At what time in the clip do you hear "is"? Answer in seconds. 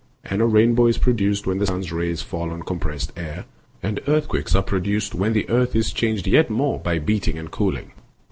0.87-0.97, 5.75-5.93